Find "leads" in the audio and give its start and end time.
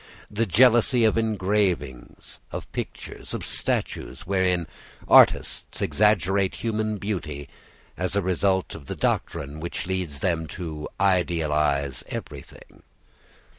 9.85-10.21